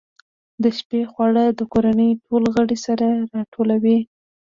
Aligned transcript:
د 0.63 0.65
شپې 0.77 1.01
خواړه 1.11 1.45
د 1.59 1.61
کورنۍ 1.73 2.11
ټول 2.25 2.43
غړي 2.55 2.77
سره 2.85 3.07
راټولوي. 3.33 3.99